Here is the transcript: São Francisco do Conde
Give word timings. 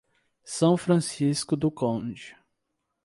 São 0.43 0.77
Francisco 0.77 1.55
do 1.55 1.69
Conde 1.69 2.35